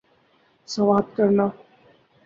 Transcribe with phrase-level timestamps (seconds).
[0.67, 1.47] سوات کرنا